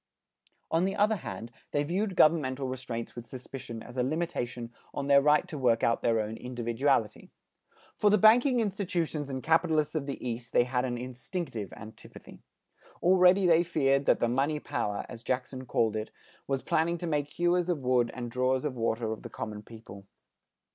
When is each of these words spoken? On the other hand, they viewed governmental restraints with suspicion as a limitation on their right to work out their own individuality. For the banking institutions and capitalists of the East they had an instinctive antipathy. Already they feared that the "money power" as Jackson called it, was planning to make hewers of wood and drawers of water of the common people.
On 0.71 0.85
the 0.85 0.95
other 0.95 1.17
hand, 1.17 1.51
they 1.69 1.83
viewed 1.83 2.15
governmental 2.15 2.67
restraints 2.67 3.15
with 3.15 3.27
suspicion 3.27 3.83
as 3.83 3.97
a 3.97 4.03
limitation 4.03 4.73
on 4.95 5.05
their 5.05 5.21
right 5.21 5.47
to 5.47 5.59
work 5.59 5.83
out 5.83 6.01
their 6.01 6.19
own 6.19 6.37
individuality. 6.37 7.29
For 7.97 8.09
the 8.09 8.17
banking 8.17 8.61
institutions 8.61 9.29
and 9.29 9.43
capitalists 9.43 9.93
of 9.93 10.07
the 10.07 10.17
East 10.27 10.53
they 10.53 10.63
had 10.63 10.85
an 10.85 10.97
instinctive 10.97 11.71
antipathy. 11.73 12.41
Already 13.03 13.45
they 13.45 13.63
feared 13.63 14.05
that 14.05 14.19
the 14.19 14.27
"money 14.27 14.59
power" 14.59 15.05
as 15.07 15.21
Jackson 15.21 15.67
called 15.67 15.95
it, 15.95 16.09
was 16.47 16.63
planning 16.63 16.97
to 16.97 17.05
make 17.05 17.27
hewers 17.27 17.69
of 17.69 17.77
wood 17.83 18.09
and 18.15 18.31
drawers 18.31 18.65
of 18.65 18.73
water 18.75 19.11
of 19.11 19.21
the 19.21 19.29
common 19.29 19.61
people. 19.61 20.07